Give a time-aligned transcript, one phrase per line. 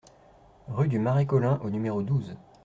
[0.67, 2.35] Rue du Marais Colin au numéro douze